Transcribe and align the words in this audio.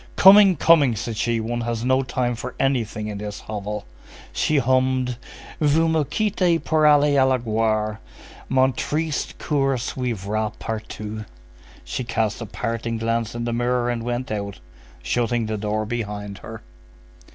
"Coming! 0.15 0.55
Coming!" 0.55 0.95
said 0.95 1.15
she. 1.15 1.39
"One 1.39 1.61
has 1.61 1.85
no 1.85 2.01
time 2.01 2.33
for 2.33 2.55
anything 2.59 3.05
in 3.05 3.19
this 3.19 3.41
hovel!" 3.41 3.85
She 4.33 4.57
hummed:— 4.57 5.15
Vous 5.59 5.87
me 5.87 6.03
quittez 6.05 6.59
pour 6.63 6.87
aller 6.87 7.11
à 7.21 7.29
la 7.29 7.37
gloire; 7.37 7.99
Mon 8.49 8.73
triste 8.73 9.37
cœur 9.37 9.79
suivra 9.79 10.53
partout.29 10.57 11.25
She 11.83 12.03
cast 12.03 12.41
a 12.41 12.47
parting 12.47 12.97
glance 12.97 13.35
in 13.35 13.43
the 13.45 13.53
mirror 13.53 13.91
and 13.91 14.01
went 14.01 14.31
out, 14.31 14.57
shutting 15.03 15.45
the 15.45 15.55
door 15.55 15.85
behind 15.85 16.39
her. 16.39 16.63